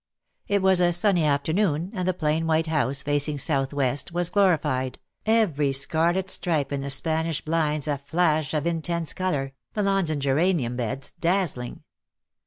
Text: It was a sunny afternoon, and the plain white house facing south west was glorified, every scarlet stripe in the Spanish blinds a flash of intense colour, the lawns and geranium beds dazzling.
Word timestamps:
It 0.47 0.63
was 0.63 0.81
a 0.81 0.91
sunny 0.91 1.23
afternoon, 1.25 1.91
and 1.93 2.07
the 2.07 2.13
plain 2.15 2.47
white 2.47 2.65
house 2.65 3.03
facing 3.03 3.37
south 3.37 3.71
west 3.71 4.11
was 4.11 4.31
glorified, 4.31 4.97
every 5.27 5.71
scarlet 5.71 6.27
stripe 6.31 6.71
in 6.71 6.81
the 6.81 6.89
Spanish 6.89 7.41
blinds 7.45 7.87
a 7.87 7.99
flash 7.99 8.55
of 8.55 8.65
intense 8.65 9.13
colour, 9.13 9.53
the 9.73 9.83
lawns 9.83 10.09
and 10.09 10.19
geranium 10.19 10.75
beds 10.75 11.11
dazzling. 11.11 11.83